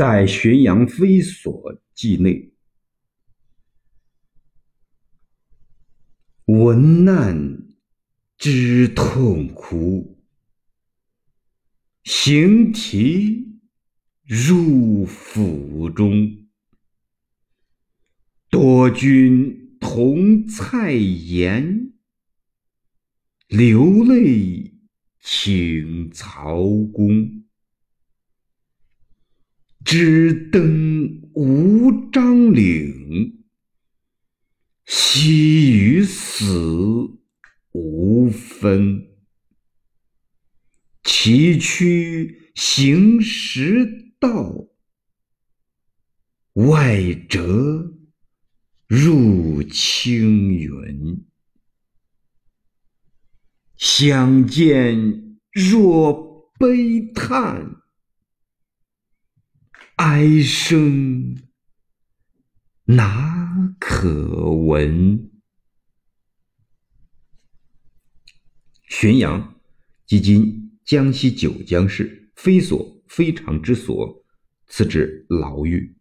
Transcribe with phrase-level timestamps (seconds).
[0.00, 2.54] 在浔阳飞所记内，
[6.46, 7.68] 闻难
[8.38, 10.24] 知痛苦，
[12.04, 13.60] 行题
[14.24, 16.48] 入府中，
[18.48, 21.92] 多君同蔡琰，
[23.48, 24.72] 流泪
[25.20, 27.44] 请曹公。
[29.92, 33.44] 只登无章岭，
[34.86, 37.18] 惜与死
[37.72, 39.08] 无分。
[41.02, 44.68] 崎岖行识道，
[46.52, 47.92] 外折
[48.86, 51.26] 入青云。
[53.76, 57.82] 相见若悲叹。
[60.02, 61.36] 哀声
[62.86, 65.30] 哪可闻？
[68.88, 69.60] 浔阳，
[70.06, 74.24] 即今江西九江市非所非常之所，
[74.68, 75.94] 此指牢狱。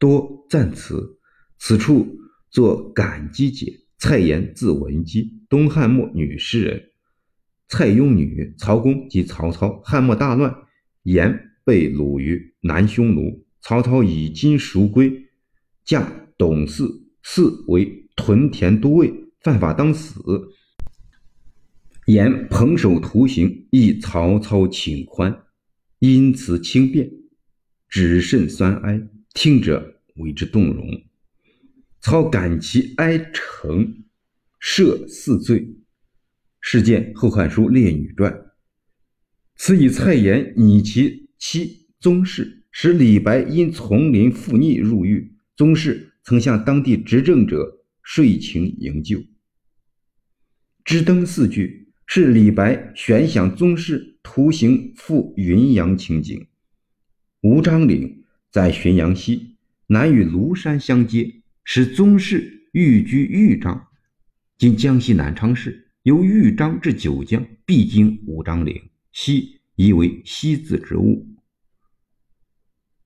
[0.00, 1.20] 多赞词，
[1.60, 2.18] 此处
[2.50, 3.86] 作感激解。
[3.98, 6.90] 蔡琰，字文姬，东汉末女诗人。
[7.68, 9.80] 蔡邕女，曹公即曹操。
[9.84, 10.52] 汉末大乱，
[11.04, 11.51] 言。
[11.64, 15.28] 被掳于南匈奴，曹操以金赎归，
[15.84, 20.20] 降董祀祀为屯田都尉，犯法当死。
[22.06, 25.44] 言彭守徒刑，亦曹操请宽，
[26.00, 27.10] 因此轻便，
[27.88, 29.00] 只甚酸哀，
[29.34, 30.84] 听者为之动容。
[32.00, 34.02] 操感其哀诚，
[34.60, 35.76] 赦四罪。
[36.60, 38.32] 事见《后汉书·列女传》。
[39.56, 41.21] 此以蔡琰拟其。
[41.44, 49.20] 七宗室使李白因丛林负逆入狱，宗室曾向当地执政者睡情营救。
[50.84, 56.46] 支登四句是李白悬想宗室图行赴云阳情景。
[57.40, 59.56] 吴章岭在浔阳西
[59.88, 63.88] 南，与庐山相接，使宗室寓居豫章，
[64.56, 65.88] 今江西南昌市。
[66.04, 68.80] 由豫章至九江，必经吴章岭，
[69.12, 71.26] 西疑为西字之物。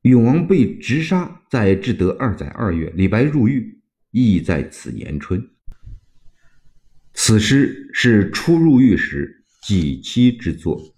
[0.03, 5.50] 永王被直杀在至德二载二月，李白入狱亦在此年春。
[7.14, 10.95] 此诗是初入狱时几期之作。